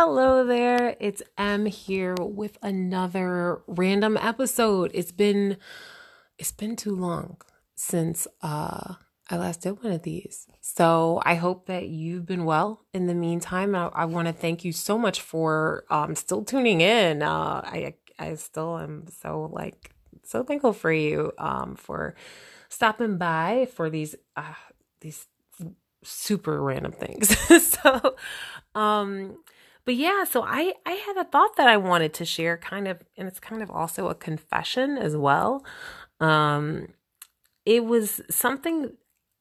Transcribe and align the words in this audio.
Hello 0.00 0.44
there. 0.46 0.94
It's 1.00 1.24
M 1.36 1.66
here 1.66 2.14
with 2.20 2.56
another 2.62 3.62
random 3.66 4.16
episode. 4.16 4.92
It's 4.94 5.10
been 5.10 5.56
it's 6.38 6.52
been 6.52 6.76
too 6.76 6.94
long 6.94 7.38
since 7.74 8.28
uh 8.40 8.94
I 9.28 9.36
last 9.36 9.62
did 9.62 9.82
one 9.82 9.90
of 9.90 10.04
these. 10.04 10.46
So 10.60 11.20
I 11.24 11.34
hope 11.34 11.66
that 11.66 11.88
you've 11.88 12.26
been 12.26 12.44
well 12.44 12.84
in 12.94 13.08
the 13.08 13.14
meantime. 13.14 13.74
I, 13.74 13.88
I 13.88 14.04
want 14.04 14.28
to 14.28 14.32
thank 14.32 14.64
you 14.64 14.70
so 14.70 14.98
much 14.98 15.20
for 15.20 15.82
um 15.90 16.14
still 16.14 16.44
tuning 16.44 16.80
in. 16.80 17.20
Uh 17.20 17.62
I 17.64 17.94
I 18.20 18.36
still 18.36 18.78
am 18.78 19.06
so 19.08 19.50
like 19.52 19.90
so 20.22 20.44
thankful 20.44 20.74
for 20.74 20.92
you 20.92 21.32
um 21.38 21.74
for 21.74 22.14
stopping 22.68 23.18
by 23.18 23.66
for 23.74 23.90
these 23.90 24.14
uh 24.36 24.54
these 25.00 25.26
super 26.04 26.62
random 26.62 26.92
things. 26.92 27.36
so 27.82 28.14
um 28.76 29.38
but 29.88 29.96
yeah, 29.96 30.24
so 30.24 30.42
I 30.42 30.74
I 30.84 30.92
had 30.92 31.16
a 31.16 31.24
thought 31.24 31.56
that 31.56 31.66
I 31.66 31.78
wanted 31.78 32.12
to 32.12 32.26
share 32.26 32.58
kind 32.58 32.86
of 32.86 32.98
and 33.16 33.26
it's 33.26 33.40
kind 33.40 33.62
of 33.62 33.70
also 33.70 34.08
a 34.08 34.14
confession 34.14 34.98
as 34.98 35.16
well. 35.16 35.64
Um 36.20 36.88
it 37.64 37.86
was 37.86 38.20
something 38.28 38.92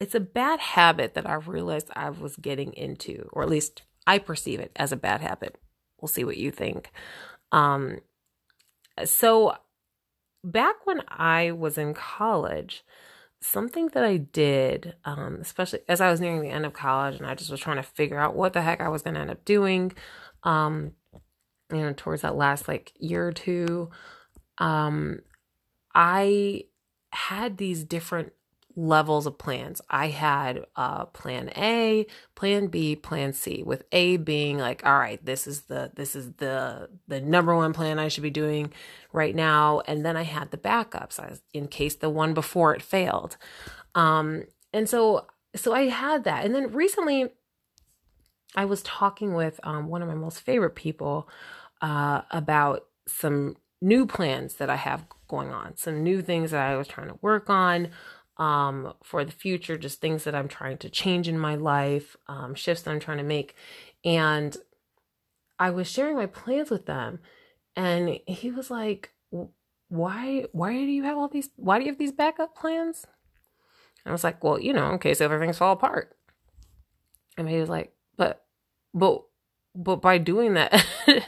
it's 0.00 0.16
a 0.16 0.20
bad 0.20 0.58
habit 0.58 1.14
that 1.14 1.30
I 1.30 1.34
realized 1.34 1.90
I 1.94 2.10
was 2.10 2.34
getting 2.34 2.72
into 2.72 3.28
or 3.32 3.44
at 3.44 3.50
least 3.50 3.82
I 4.04 4.18
perceive 4.18 4.58
it 4.58 4.72
as 4.74 4.90
a 4.90 4.96
bad 4.96 5.20
habit. 5.20 5.58
We'll 6.00 6.08
see 6.08 6.24
what 6.24 6.38
you 6.38 6.50
think. 6.50 6.90
Um 7.52 8.00
so 9.04 9.54
back 10.42 10.74
when 10.86 11.02
I 11.06 11.52
was 11.52 11.78
in 11.78 11.94
college, 11.94 12.82
something 13.40 13.88
that 13.88 14.04
I 14.04 14.16
did, 14.16 14.94
um, 15.04 15.38
especially 15.40 15.80
as 15.88 16.00
I 16.00 16.10
was 16.10 16.20
nearing 16.20 16.42
the 16.42 16.50
end 16.50 16.66
of 16.66 16.72
college 16.72 17.16
and 17.16 17.26
I 17.26 17.34
just 17.34 17.50
was 17.50 17.60
trying 17.60 17.76
to 17.76 17.82
figure 17.82 18.18
out 18.18 18.34
what 18.34 18.52
the 18.52 18.62
heck 18.62 18.80
I 18.80 18.88
was 18.88 19.02
going 19.02 19.14
to 19.14 19.20
end 19.20 19.30
up 19.30 19.44
doing, 19.44 19.92
um, 20.44 20.92
you 21.70 21.78
know, 21.78 21.92
towards 21.96 22.22
that 22.22 22.36
last 22.36 22.68
like 22.68 22.92
year 22.98 23.26
or 23.28 23.32
two, 23.32 23.90
um, 24.58 25.20
I 25.94 26.64
had 27.12 27.58
these 27.58 27.84
different 27.84 28.32
levels 28.74 29.26
of 29.26 29.36
plans. 29.38 29.80
I 29.90 30.08
had 30.08 30.64
uh 30.76 31.06
plan 31.06 31.50
A, 31.56 32.06
plan 32.34 32.68
B, 32.68 32.96
plan 32.96 33.32
C 33.32 33.62
with 33.64 33.84
A 33.92 34.16
being 34.16 34.58
like 34.58 34.84
all 34.84 34.98
right, 34.98 35.24
this 35.24 35.46
is 35.46 35.62
the 35.62 35.90
this 35.94 36.16
is 36.16 36.32
the 36.34 36.88
the 37.06 37.20
number 37.20 37.54
one 37.54 37.72
plan 37.72 37.98
I 37.98 38.08
should 38.08 38.22
be 38.22 38.30
doing 38.30 38.72
right 39.12 39.34
now 39.34 39.80
and 39.86 40.04
then 40.04 40.16
I 40.16 40.22
had 40.22 40.50
the 40.50 40.56
backups 40.56 41.40
in 41.52 41.68
case 41.68 41.96
the 41.96 42.10
one 42.10 42.34
before 42.34 42.74
it 42.74 42.82
failed. 42.82 43.36
Um 43.94 44.44
and 44.72 44.88
so 44.88 45.26
so 45.54 45.74
I 45.74 45.88
had 45.88 46.24
that. 46.24 46.44
And 46.46 46.54
then 46.54 46.72
recently 46.72 47.30
I 48.54 48.64
was 48.64 48.82
talking 48.82 49.34
with 49.34 49.58
um, 49.62 49.88
one 49.88 50.02
of 50.02 50.08
my 50.08 50.14
most 50.14 50.40
favorite 50.40 50.74
people 50.74 51.28
uh, 51.80 52.22
about 52.30 52.86
some 53.06 53.56
new 53.80 54.06
plans 54.06 54.54
that 54.54 54.70
I 54.70 54.76
have 54.76 55.06
going 55.28 55.50
on, 55.50 55.76
some 55.76 56.02
new 56.02 56.22
things 56.22 56.50
that 56.50 56.62
I 56.62 56.76
was 56.76 56.86
trying 56.86 57.08
to 57.08 57.18
work 57.22 57.50
on 57.50 57.88
um, 58.36 58.94
for 59.02 59.24
the 59.24 59.32
future, 59.32 59.76
just 59.76 60.00
things 60.00 60.24
that 60.24 60.34
I'm 60.34 60.48
trying 60.48 60.78
to 60.78 60.90
change 60.90 61.28
in 61.28 61.38
my 61.38 61.54
life, 61.54 62.16
um, 62.28 62.54
shifts 62.54 62.82
that 62.84 62.90
I'm 62.90 63.00
trying 63.00 63.18
to 63.18 63.24
make. 63.24 63.54
And 64.04 64.56
I 65.58 65.70
was 65.70 65.88
sharing 65.88 66.16
my 66.16 66.26
plans 66.26 66.70
with 66.70 66.86
them, 66.86 67.20
and 67.76 68.18
he 68.26 68.50
was 68.50 68.70
like, 68.70 69.12
"Why? 69.88 70.46
Why 70.52 70.72
do 70.72 70.90
you 70.90 71.04
have 71.04 71.16
all 71.16 71.28
these? 71.28 71.50
Why 71.56 71.78
do 71.78 71.84
you 71.84 71.90
have 71.90 71.98
these 71.98 72.12
backup 72.12 72.56
plans?" 72.56 73.06
And 74.04 74.10
I 74.10 74.12
was 74.12 74.24
like, 74.24 74.42
"Well, 74.42 74.58
you 74.58 74.72
know, 74.72 74.90
in 74.92 74.98
case 74.98 75.20
everything's 75.20 75.58
fall 75.58 75.72
apart." 75.74 76.16
And 77.36 77.48
he 77.48 77.58
was 77.58 77.68
like, 77.68 77.94
"But, 78.16 78.41
but." 78.94 79.22
But 79.74 80.02
by 80.02 80.18
doing 80.18 80.52
that, 80.52 80.84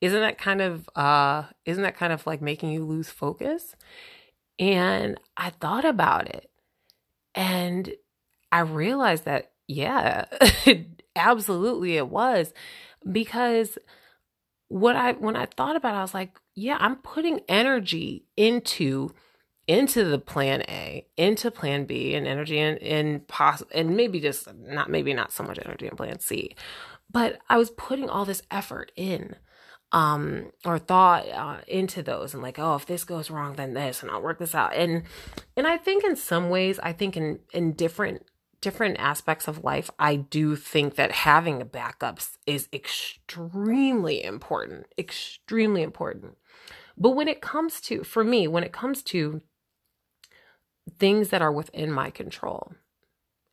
isn't 0.00 0.20
that 0.20 0.38
kind 0.38 0.60
of 0.62 0.88
uh 0.94 1.44
isn't 1.64 1.82
that 1.82 1.96
kind 1.96 2.12
of 2.12 2.24
like 2.28 2.40
making 2.40 2.70
you 2.70 2.84
lose 2.84 3.10
focus? 3.10 3.74
And 4.58 5.18
I 5.36 5.50
thought 5.50 5.84
about 5.84 6.28
it 6.28 6.50
and 7.34 7.90
I 8.52 8.60
realized 8.60 9.24
that, 9.26 9.52
yeah, 9.68 10.26
absolutely 11.16 11.96
it 11.96 12.08
was. 12.08 12.52
Because 13.10 13.78
what 14.68 14.96
I 14.96 15.12
when 15.12 15.36
I 15.36 15.46
thought 15.56 15.76
about 15.76 15.94
it, 15.94 15.98
I 15.98 16.02
was 16.02 16.14
like, 16.14 16.38
yeah, 16.54 16.76
I'm 16.80 16.96
putting 16.96 17.40
energy 17.48 18.24
into 18.36 19.12
into 19.68 20.04
the 20.04 20.18
plan 20.18 20.62
A, 20.68 21.06
into 21.16 21.50
plan 21.50 21.84
B, 21.86 22.14
and 22.14 22.26
energy 22.26 22.58
in 22.58 22.76
in 22.78 23.20
poss- 23.22 23.62
and 23.72 23.96
maybe 23.96 24.20
just 24.20 24.48
not 24.56 24.90
maybe 24.90 25.14
not 25.14 25.32
so 25.32 25.44
much 25.44 25.58
energy 25.64 25.86
in 25.88 25.96
plan 25.96 26.20
C. 26.20 26.56
But 27.10 27.38
I 27.48 27.56
was 27.56 27.70
putting 27.70 28.08
all 28.08 28.24
this 28.24 28.42
effort 28.50 28.92
in 28.96 29.36
um 29.90 30.50
or 30.66 30.78
thought 30.78 31.26
uh, 31.28 31.60
into 31.66 32.02
those 32.02 32.34
and 32.34 32.42
like 32.42 32.58
oh 32.58 32.74
if 32.74 32.84
this 32.84 33.04
goes 33.04 33.30
wrong 33.30 33.54
then 33.54 33.72
this 33.72 34.02
and 34.02 34.10
I'll 34.10 34.20
work 34.20 34.38
this 34.38 34.54
out. 34.54 34.74
And 34.74 35.04
and 35.56 35.66
I 35.66 35.78
think 35.78 36.04
in 36.04 36.14
some 36.14 36.50
ways 36.50 36.78
I 36.82 36.92
think 36.92 37.16
in 37.16 37.40
in 37.52 37.72
different 37.72 38.26
different 38.60 38.98
aspects 38.98 39.48
of 39.48 39.64
life 39.64 39.88
I 39.98 40.16
do 40.16 40.56
think 40.56 40.96
that 40.96 41.12
having 41.12 41.62
a 41.62 41.64
backups 41.64 42.32
is 42.46 42.68
extremely 42.72 44.22
important 44.22 44.86
extremely 44.98 45.82
important. 45.82 46.36
But 46.98 47.10
when 47.10 47.28
it 47.28 47.40
comes 47.40 47.80
to 47.82 48.04
for 48.04 48.22
me 48.22 48.46
when 48.46 48.64
it 48.64 48.72
comes 48.72 49.02
to 49.04 49.40
things 50.98 51.30
that 51.30 51.40
are 51.40 51.52
within 51.52 51.90
my 51.90 52.10
control 52.10 52.74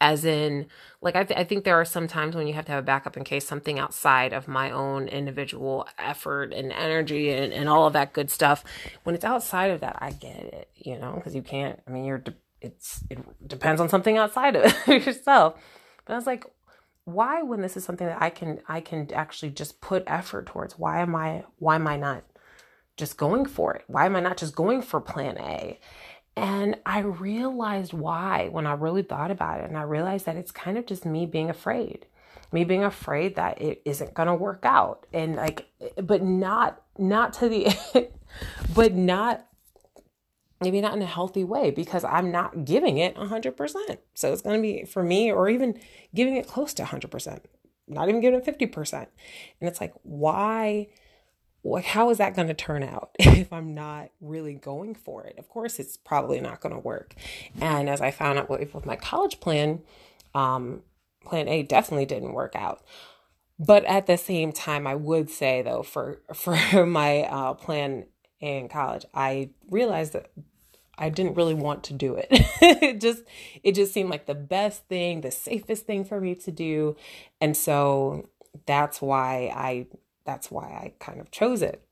as 0.00 0.24
in 0.24 0.66
like 1.00 1.16
I, 1.16 1.24
th- 1.24 1.38
I 1.38 1.44
think 1.44 1.64
there 1.64 1.80
are 1.80 1.84
some 1.84 2.08
times 2.08 2.36
when 2.36 2.46
you 2.46 2.54
have 2.54 2.66
to 2.66 2.72
have 2.72 2.84
a 2.84 2.86
backup 2.86 3.16
in 3.16 3.24
case 3.24 3.46
something 3.46 3.78
outside 3.78 4.32
of 4.32 4.48
my 4.48 4.70
own 4.70 5.08
individual 5.08 5.86
effort 5.98 6.52
and 6.52 6.72
energy 6.72 7.30
and, 7.30 7.52
and 7.52 7.68
all 7.68 7.86
of 7.86 7.92
that 7.94 8.12
good 8.12 8.30
stuff. 8.30 8.64
When 9.04 9.14
it's 9.14 9.24
outside 9.24 9.70
of 9.70 9.80
that 9.80 9.98
i 10.00 10.10
get 10.12 10.36
it 10.36 10.70
you 10.76 10.98
know 10.98 11.14
because 11.16 11.34
you 11.34 11.42
can't 11.42 11.80
i 11.86 11.90
mean 11.90 12.04
you're 12.04 12.18
de- 12.18 12.34
it's 12.60 13.04
it 13.10 13.18
depends 13.48 13.80
on 13.80 13.88
something 13.88 14.16
outside 14.18 14.56
of 14.56 14.74
yourself. 14.88 15.54
But 16.04 16.14
i 16.14 16.16
was 16.16 16.26
like 16.26 16.44
why 17.04 17.42
when 17.42 17.62
this 17.62 17.76
is 17.76 17.84
something 17.84 18.06
that 18.06 18.20
i 18.20 18.30
can 18.30 18.60
i 18.68 18.80
can 18.80 19.12
actually 19.14 19.50
just 19.50 19.80
put 19.80 20.02
effort 20.06 20.46
towards 20.46 20.78
why 20.78 21.00
am 21.00 21.14
i 21.14 21.44
why 21.58 21.76
am 21.76 21.86
i 21.86 21.96
not 21.96 22.24
just 22.96 23.16
going 23.16 23.44
for 23.44 23.74
it? 23.74 23.84
Why 23.86 24.06
am 24.06 24.16
i 24.16 24.20
not 24.20 24.36
just 24.36 24.54
going 24.56 24.82
for 24.82 25.00
plan 25.00 25.38
a 25.38 25.78
and 26.36 26.76
I 26.84 27.00
realized 27.00 27.94
why 27.94 28.48
when 28.50 28.66
I 28.66 28.74
really 28.74 29.02
thought 29.02 29.30
about 29.30 29.60
it. 29.60 29.68
And 29.68 29.78
I 29.78 29.82
realized 29.82 30.26
that 30.26 30.36
it's 30.36 30.50
kind 30.50 30.76
of 30.76 30.84
just 30.84 31.06
me 31.06 31.24
being 31.24 31.48
afraid, 31.48 32.06
me 32.52 32.62
being 32.64 32.84
afraid 32.84 33.36
that 33.36 33.60
it 33.60 33.80
isn't 33.86 34.12
going 34.12 34.28
to 34.28 34.34
work 34.34 34.60
out. 34.64 35.06
And 35.14 35.36
like, 35.36 35.66
but 35.96 36.22
not, 36.22 36.82
not 36.98 37.32
to 37.34 37.48
the, 37.48 38.10
but 38.74 38.92
not, 38.94 39.46
maybe 40.60 40.82
not 40.82 40.94
in 40.94 41.00
a 41.00 41.06
healthy 41.06 41.42
way 41.42 41.70
because 41.70 42.04
I'm 42.04 42.30
not 42.30 42.66
giving 42.66 42.98
it 42.98 43.16
100%. 43.16 43.98
So 44.12 44.32
it's 44.32 44.42
going 44.42 44.56
to 44.56 44.62
be 44.62 44.84
for 44.84 45.02
me 45.02 45.32
or 45.32 45.48
even 45.48 45.80
giving 46.14 46.36
it 46.36 46.46
close 46.46 46.74
to 46.74 46.82
100%, 46.82 47.40
not 47.88 48.10
even 48.10 48.20
giving 48.20 48.40
it 48.40 48.44
50%. 48.46 48.94
And 48.94 49.08
it's 49.68 49.80
like, 49.80 49.94
why? 50.02 50.88
How 51.74 52.10
is 52.10 52.18
that 52.18 52.34
going 52.34 52.48
to 52.48 52.54
turn 52.54 52.82
out 52.82 53.10
if 53.18 53.52
i'm 53.52 53.74
not 53.74 54.10
really 54.20 54.54
going 54.54 54.94
for 54.94 55.24
it 55.24 55.38
of 55.38 55.48
course 55.48 55.78
it's 55.78 55.96
probably 55.96 56.40
not 56.40 56.60
going 56.60 56.74
to 56.74 56.80
work 56.80 57.14
and 57.60 57.88
as 57.88 58.00
i 58.00 58.10
found 58.10 58.38
out 58.38 58.48
with 58.48 58.86
my 58.86 58.96
college 58.96 59.40
plan 59.40 59.80
um, 60.34 60.82
plan 61.24 61.48
a 61.48 61.62
definitely 61.62 62.06
didn't 62.06 62.32
work 62.32 62.54
out 62.54 62.82
but 63.58 63.84
at 63.86 64.06
the 64.06 64.16
same 64.16 64.52
time 64.52 64.86
i 64.86 64.94
would 64.94 65.30
say 65.30 65.62
though 65.62 65.82
for 65.82 66.20
for 66.34 66.86
my 66.86 67.22
uh, 67.22 67.54
plan 67.54 68.06
in 68.40 68.68
college 68.68 69.04
i 69.14 69.50
realized 69.70 70.12
that 70.12 70.30
I 70.98 71.10
didn't 71.10 71.34
really 71.34 71.52
want 71.54 71.84
to 71.84 71.92
do 71.92 72.14
it. 72.14 72.28
it 72.30 73.00
just 73.02 73.22
it 73.62 73.74
just 73.74 73.92
seemed 73.92 74.08
like 74.10 74.24
the 74.24 74.34
best 74.34 74.88
thing, 74.88 75.20
the 75.20 75.30
safest 75.30 75.84
thing 75.84 76.04
for 76.04 76.20
me 76.20 76.34
to 76.36 76.50
do. 76.50 76.96
And 77.38 77.54
so 77.56 78.30
that's 78.64 79.02
why 79.02 79.52
I 79.54 79.86
that's 80.26 80.50
why 80.50 80.64
I 80.64 80.92
kind 80.98 81.20
of 81.20 81.30
chose 81.30 81.62
it. 81.62 81.82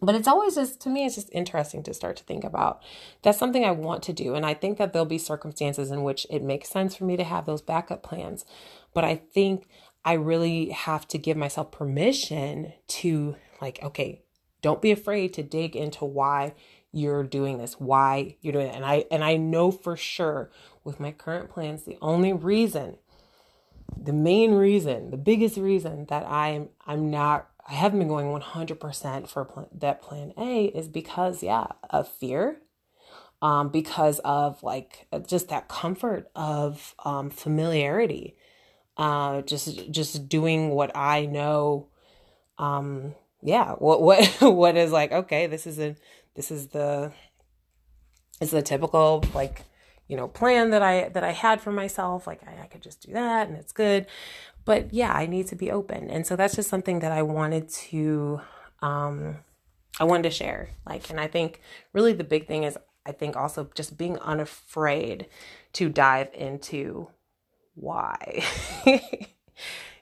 But 0.00 0.14
it's 0.14 0.28
always 0.28 0.54
just, 0.54 0.80
to 0.82 0.88
me, 0.88 1.04
it's 1.04 1.16
just 1.16 1.30
interesting 1.32 1.82
to 1.82 1.92
start 1.92 2.16
to 2.18 2.24
think 2.24 2.44
about. 2.44 2.82
That's 3.22 3.38
something 3.38 3.64
I 3.64 3.72
want 3.72 4.04
to 4.04 4.12
do. 4.12 4.34
And 4.34 4.46
I 4.46 4.54
think 4.54 4.78
that 4.78 4.92
there'll 4.92 5.06
be 5.06 5.18
circumstances 5.18 5.90
in 5.90 6.04
which 6.04 6.24
it 6.30 6.42
makes 6.42 6.68
sense 6.68 6.94
for 6.94 7.04
me 7.04 7.16
to 7.16 7.24
have 7.24 7.46
those 7.46 7.62
backup 7.62 8.04
plans. 8.04 8.44
But 8.94 9.04
I 9.04 9.16
think 9.16 9.66
I 10.04 10.12
really 10.12 10.70
have 10.70 11.08
to 11.08 11.18
give 11.18 11.36
myself 11.36 11.72
permission 11.72 12.74
to, 12.86 13.34
like, 13.60 13.82
okay, 13.82 14.22
don't 14.62 14.80
be 14.80 14.92
afraid 14.92 15.34
to 15.34 15.42
dig 15.42 15.74
into 15.74 16.04
why 16.04 16.54
you're 16.92 17.24
doing 17.24 17.58
this, 17.58 17.74
why 17.74 18.36
you're 18.40 18.52
doing 18.52 18.68
it. 18.68 18.74
And 18.74 18.84
I 18.84 19.04
and 19.10 19.22
I 19.22 19.36
know 19.36 19.70
for 19.70 19.96
sure 19.96 20.50
with 20.84 21.00
my 21.00 21.12
current 21.12 21.50
plans, 21.50 21.82
the 21.82 21.98
only 22.00 22.32
reason 22.32 22.96
the 24.00 24.12
main 24.12 24.52
reason, 24.52 25.10
the 25.10 25.16
biggest 25.16 25.56
reason 25.56 26.06
that 26.06 26.26
I'm 26.26 26.70
I'm 26.86 27.10
not 27.10 27.48
I 27.68 27.74
haven't 27.74 27.98
been 27.98 28.08
going 28.08 28.26
100% 28.28 29.28
for 29.28 29.44
plan, 29.44 29.66
that 29.74 30.00
plan 30.00 30.32
A 30.38 30.66
is 30.66 30.88
because 30.88 31.42
yeah, 31.42 31.66
of 31.90 32.08
fear. 32.08 32.60
Um 33.42 33.68
because 33.68 34.20
of 34.20 34.62
like 34.62 35.06
just 35.26 35.48
that 35.48 35.68
comfort 35.68 36.30
of 36.34 36.94
um 37.04 37.30
familiarity. 37.30 38.36
Uh 38.96 39.42
just 39.42 39.90
just 39.90 40.28
doing 40.28 40.70
what 40.70 40.96
I 40.96 41.26
know 41.26 41.88
um 42.58 43.14
yeah, 43.42 43.72
what 43.74 44.02
what 44.02 44.26
what 44.40 44.76
is 44.76 44.92
like, 44.92 45.12
okay, 45.12 45.46
this 45.46 45.66
is 45.66 45.78
a 45.78 45.96
this 46.34 46.50
is 46.50 46.68
the 46.68 47.12
is 48.40 48.50
the 48.50 48.62
typical 48.62 49.24
like 49.34 49.64
you 50.08 50.16
know 50.16 50.26
plan 50.26 50.70
that 50.70 50.82
i 50.82 51.08
that 51.10 51.22
i 51.22 51.32
had 51.32 51.60
for 51.60 51.70
myself 51.70 52.26
like 52.26 52.40
I, 52.46 52.64
I, 52.64 52.66
could 52.66 52.82
just 52.82 53.06
do 53.06 53.12
that 53.12 53.48
and 53.48 53.56
it's 53.56 53.72
good. 53.72 54.06
But 54.64 54.92
yeah 54.92 55.12
i 55.12 55.26
need 55.26 55.46
to 55.48 55.56
be 55.56 55.70
open. 55.70 56.10
And 56.10 56.26
so 56.26 56.36
that's 56.36 56.56
just 56.56 56.68
something 56.68 57.00
that 57.00 57.12
i 57.12 57.22
wanted 57.22 57.68
to 57.68 58.40
um 58.80 59.38
i 60.00 60.04
wanted 60.04 60.24
to 60.24 60.30
share. 60.30 60.70
Like 60.86 61.10
and 61.10 61.20
i 61.20 61.26
think 61.26 61.60
really 61.92 62.12
the 62.12 62.24
big 62.24 62.46
thing 62.46 62.64
is 62.64 62.76
i 63.06 63.12
think 63.12 63.36
also 63.36 63.70
just 63.74 63.96
being 63.96 64.18
unafraid 64.18 65.28
to 65.74 65.88
dive 65.88 66.30
into 66.34 67.08
why. 67.74 68.44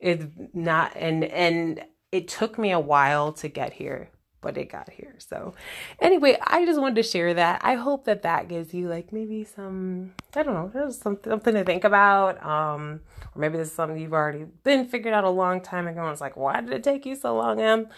It's 0.00 0.24
not 0.54 0.92
and 0.96 1.24
and 1.24 1.84
it 2.10 2.26
took 2.26 2.58
me 2.58 2.72
a 2.72 2.80
while 2.80 3.32
to 3.34 3.48
get 3.48 3.74
here 3.74 4.08
but 4.40 4.56
it 4.56 4.70
got 4.70 4.90
here. 4.90 5.14
So, 5.18 5.54
anyway, 6.00 6.38
I 6.42 6.64
just 6.64 6.80
wanted 6.80 6.96
to 6.96 7.02
share 7.02 7.34
that. 7.34 7.60
I 7.62 7.74
hope 7.74 8.04
that 8.06 8.22
that 8.22 8.48
gives 8.48 8.72
you 8.72 8.88
like 8.88 9.12
maybe 9.12 9.44
some, 9.44 10.12
I 10.34 10.42
don't 10.42 10.54
know, 10.54 10.70
there's 10.72 10.98
something, 10.98 11.30
something 11.30 11.54
to 11.54 11.64
think 11.64 11.84
about. 11.84 12.44
Um, 12.44 13.00
or 13.34 13.40
maybe 13.40 13.58
this 13.58 13.68
is 13.68 13.74
something 13.74 13.98
you've 13.98 14.12
already 14.12 14.46
been 14.64 14.86
figured 14.86 15.14
out 15.14 15.24
a 15.24 15.30
long 15.30 15.60
time 15.60 15.86
ago. 15.86 16.02
And 16.02 16.12
it's 16.12 16.20
like, 16.20 16.36
why 16.36 16.60
did 16.60 16.72
it 16.72 16.82
take 16.82 17.06
you 17.06 17.14
so 17.14 17.36
long, 17.36 17.60
Em? 17.60 17.88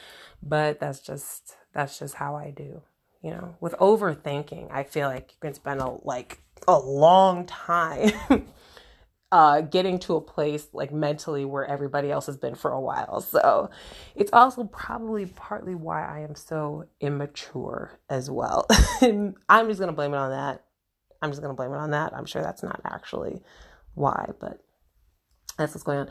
But 0.43 0.81
that's 0.81 1.01
just, 1.01 1.57
that's 1.73 1.99
just 1.99 2.15
how 2.15 2.35
I 2.35 2.51
do. 2.51 2.83
You 3.23 3.31
know, 3.31 3.57
with 3.61 3.75
overthinking, 3.75 4.73
I 4.73 4.83
feel 4.83 5.09
like 5.09 5.31
you 5.31 5.37
can 5.41 5.55
spend 5.55 5.81
a 5.81 5.97
like 6.03 6.41
a 6.67 6.77
long 6.77 7.47
time 7.47 8.11
uh, 9.33 9.63
getting 9.63 9.99
to 9.99 10.15
a 10.15 10.21
place 10.21 10.69
like 10.75 10.93
mentally 10.93 11.47
where 11.47 11.65
everybody 11.65 12.11
else 12.13 12.27
has 12.27 12.37
been 12.37 12.55
for 12.55 12.71
a 12.71 12.81
while. 12.81 13.21
So 13.33 13.71
it's 14.15 14.31
also 14.33 14.65
probably 14.65 15.25
partly 15.25 15.75
why 15.75 16.07
I 16.07 16.21
am 16.21 16.35
so 16.35 16.85
immature 17.01 17.99
as 18.11 18.31
well. 18.31 18.67
I'm 19.01 19.69
just 19.69 19.81
gonna 19.81 19.93
blame 19.93 20.13
it 20.13 20.19
on 20.19 20.31
that. 20.31 20.65
I'm 21.23 21.31
just 21.31 21.41
gonna 21.41 21.55
blame 21.55 21.73
it 21.73 21.79
on 21.79 21.93
that. 21.93 22.13
I'm 22.15 22.27
sure 22.27 22.43
that's 22.43 22.63
not 22.63 22.83
actually 22.85 23.41
why, 23.95 24.31
but 24.39 24.61
that's 25.57 25.75
what's 25.75 25.83
going 25.83 26.01
on. 26.01 26.11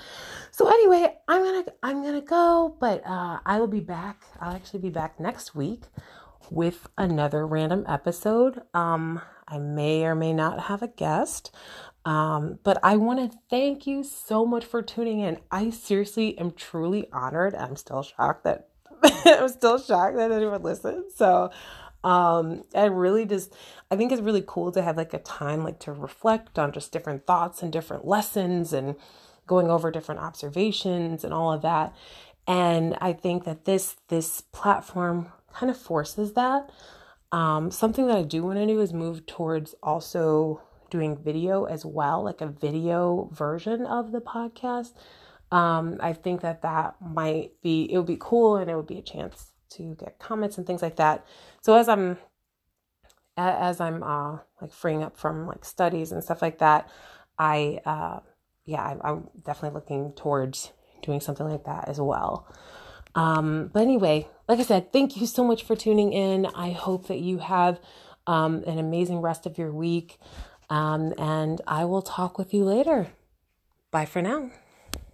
So 0.50 0.68
anyway, 0.68 1.16
I'm 1.28 1.44
gonna 1.44 1.66
I'm 1.84 2.04
gonna 2.04 2.22
go, 2.22 2.76
but 2.80 3.06
uh, 3.06 3.40
I 3.46 3.60
will 3.60 3.68
be 3.68 3.82
back. 3.82 4.24
I'll 4.40 4.56
actually 4.56 4.80
be 4.80 4.90
back 4.90 5.20
next 5.20 5.54
week 5.54 5.84
with 6.50 6.88
another 6.98 7.46
random 7.46 7.86
episode. 7.88 8.62
Um, 8.74 9.22
I 9.48 9.60
may 9.60 10.06
or 10.06 10.16
may 10.16 10.34
not 10.34 10.62
have 10.62 10.82
a 10.82 10.88
guest. 10.88 11.54
Um, 12.06 12.60
but 12.64 12.80
I 12.82 12.98
want 12.98 13.32
to 13.32 13.38
thank 13.50 13.86
you 13.86 14.04
so 14.04 14.46
much 14.46 14.66
for 14.66 14.82
tuning 14.82 15.20
in. 15.20 15.40
I 15.52 15.70
seriously 15.70 16.38
am 16.38 16.52
truly 16.52 17.08
honored. 17.14 17.54
I'm 17.54 17.76
still 17.76 18.02
shocked 18.02 18.44
that 18.46 18.70
I'm 19.26 19.50
still 19.50 19.80
shocked 19.80 20.18
that 20.18 20.32
anyone 20.32 20.64
listens. 20.64 21.16
So 21.16 21.52
um 22.04 22.64
I 22.74 22.86
really 22.86 23.26
just 23.26 23.54
I 23.92 23.96
think 23.96 24.12
it's 24.12 24.22
really 24.22 24.44
cool 24.46 24.72
to 24.72 24.82
have 24.82 24.98
like 24.98 25.14
a 25.14 25.20
time 25.20 25.64
like 25.64 25.80
to 25.82 25.92
reflect 25.92 26.58
on 26.58 26.72
just 26.72 26.92
different 26.92 27.28
thoughts 27.28 27.62
and 27.62 27.72
different 27.72 28.08
lessons 28.08 28.74
and 28.74 28.96
going 29.46 29.70
over 29.70 29.92
different 29.92 30.22
observations 30.22 31.24
and 31.24 31.34
all 31.34 31.52
of 31.52 31.62
that. 31.62 31.96
And 32.48 32.98
I 33.02 33.14
think 33.14 33.44
that 33.46 33.66
this 33.66 33.98
this 34.08 34.42
platform 34.42 35.32
kind 35.54 35.70
of 35.70 35.78
forces 35.78 36.34
that. 36.34 36.70
Um, 37.32 37.72
something 37.72 38.08
that 38.08 38.18
I 38.18 38.24
do 38.24 38.44
want 38.44 38.60
to 38.60 38.66
do 38.66 38.82
is 38.82 38.94
move 38.94 39.26
towards 39.26 39.74
also 39.82 40.62
doing 40.90 41.18
video 41.18 41.64
as 41.64 41.86
well, 41.86 42.24
like 42.24 42.42
a 42.42 42.48
video 42.48 43.30
version 43.32 43.86
of 43.86 44.12
the 44.12 44.20
podcast. 44.20 44.94
Um, 45.52 45.98
I 46.02 46.14
think 46.14 46.42
that 46.42 46.62
that 46.62 46.96
might 47.02 47.52
be, 47.62 47.92
it 47.92 47.98
would 47.98 48.08
be 48.08 48.18
cool 48.20 48.58
and 48.58 48.70
it 48.70 48.76
would 48.76 48.88
be 48.88 49.00
a 49.00 49.04
chance 49.04 49.52
to 49.72 49.96
get 49.96 50.20
comments 50.20 50.58
and 50.58 50.68
things 50.68 50.82
like 50.82 50.98
that. 50.98 51.26
So 51.62 51.76
as 51.76 51.88
I'm, 51.88 52.18
as 53.38 53.80
I'm, 53.80 54.04
uh, 54.04 54.40
like 54.62 54.74
freeing 54.74 55.04
up 55.04 55.18
from 55.18 55.48
like 55.48 55.66
studies 55.66 56.12
and 56.12 56.24
stuff 56.24 56.42
like 56.42 56.60
that, 56.60 56.90
I, 57.40 57.80
uh, 57.86 58.20
yeah, 58.66 58.84
I'm, 58.84 59.02
I'm 59.04 59.30
definitely 59.44 59.76
looking 59.76 60.14
towards 60.14 60.72
doing 61.02 61.22
something 61.22 61.48
like 61.48 61.64
that 61.66 61.88
as 61.88 62.00
well. 62.00 62.48
Um, 63.16 63.70
but 63.74 63.82
anyway, 63.82 64.28
like 64.48 64.60
I 64.60 64.64
said, 64.64 64.92
thank 64.94 65.18
you 65.18 65.28
so 65.28 65.44
much 65.44 65.64
for 65.64 65.76
tuning 65.76 66.14
in. 66.14 66.46
I 66.46 66.72
hope 66.72 67.08
that 67.08 67.20
you 67.20 67.40
have 67.40 67.80
um, 68.28 68.64
an 68.66 68.80
amazing 68.80 69.22
rest 69.22 69.46
of 69.46 69.58
your 69.58 69.72
week. 69.72 70.18
Um, 70.70 71.14
and 71.18 71.62
I 71.68 71.86
will 71.86 72.02
talk 72.02 72.38
with 72.38 72.54
you 72.54 72.64
later. 72.64 73.08
Bye 73.92 74.06
for 74.06 74.22
now. 74.22 74.52